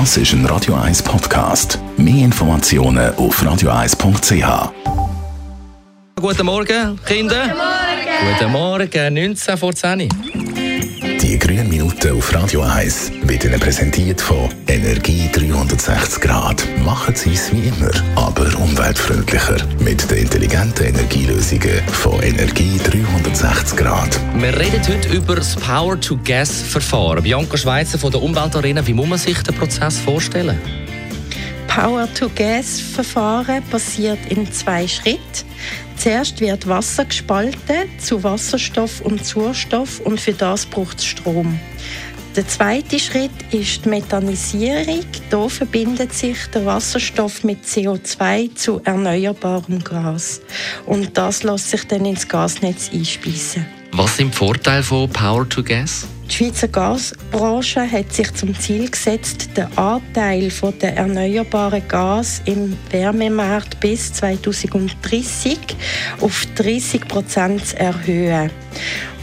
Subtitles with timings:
[0.00, 1.78] Das ist ein Radio 1 Podcast.
[1.96, 4.72] Mehr Informationen auf radio1.ch.
[6.16, 7.44] Guten Morgen, Kinder.
[7.44, 8.38] Guten Morgen.
[8.38, 10.08] Guten Morgen, 19 vor 10.
[11.22, 11.70] Die grünen
[12.04, 16.62] Minuten auf Radio 1 wird Ihnen präsentiert von Energie 360 Grad.
[16.84, 19.56] Machen Sie es wie immer, aber umweltfreundlicher.
[19.78, 24.20] Mit den intelligenten Energielösungen von Energie 360 Grad.
[24.36, 27.22] Wir reden heute über das Power-to-Gas-Verfahren.
[27.22, 30.58] Bianca Schweizer von der Umweltarena, wie muss man sich den Prozess vorstellen?
[31.68, 35.20] Power-to-Gas-Verfahren passiert in zwei Schritten.
[35.96, 41.58] Zuerst wird Wasser gespalten zu Wasserstoff und Sauerstoff und für das braucht es Strom.
[42.36, 45.04] Der zweite Schritt ist die Methanisierung.
[45.30, 50.40] Hier verbindet sich der Wasserstoff mit CO2 zu erneuerbarem Gas.
[50.84, 53.66] Und das lässt sich dann ins Gasnetz einspeisen.
[53.92, 56.08] Was sind die Vorteile von Power-to-Gas?
[56.28, 60.50] Die Schweizer Gasbranche hat sich zum Ziel gesetzt, den Anteil
[60.82, 65.58] der erneuerbaren Gas im Wärmemarkt bis 2030
[66.20, 68.50] auf 30 Prozent zu erhöhen.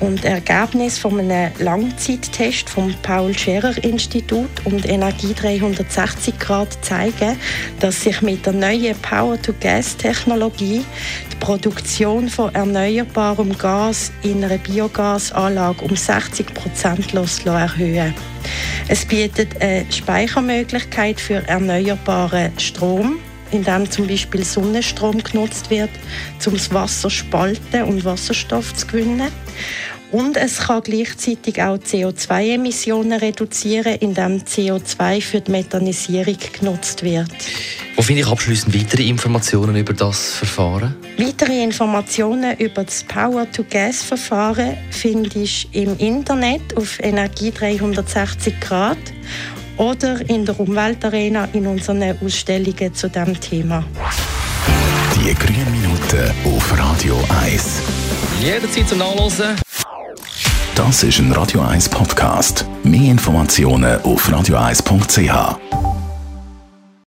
[0.00, 7.38] Und Ergebnis von einem Langzeittest vom Paul Scherrer Institut und Energie 360 Grad zeigen,
[7.80, 10.84] dass sich mit der neuen Power-to-Gas-Technologie
[11.30, 17.12] die Produktion von erneuerbarem Gas in einer Biogasanlage um 60 Prozent
[17.46, 18.14] erhöhen.
[18.88, 23.18] Es bietet eine Speichermöglichkeit für erneuerbaren Strom
[23.52, 25.90] indem zum Beispiel Sonnenstrom genutzt wird,
[26.46, 29.30] um das Wasser spalten und Wasserstoff zu gewinnen.
[30.12, 37.30] Und es kann gleichzeitig auch CO2-Emissionen reduzieren, indem CO2 für die Methanisierung genutzt wird.
[37.94, 40.96] Wo finde ich abschließend weitere Informationen über das Verfahren?
[41.16, 48.98] Weitere Informationen über das Power-to-Gas-Verfahren findest du im Internet auf Energie 360 Grad
[49.80, 53.82] oder in der Umweltarena in unseren Ausstellungen zu diesem Thema.
[55.16, 57.80] Die grünen Minuten auf Radio 1.
[58.42, 59.56] Jederzeit zum Nachlesen.
[60.74, 62.66] Das ist ein Radio 1 Podcast.
[62.84, 65.79] Mehr Informationen auf radio1.ch.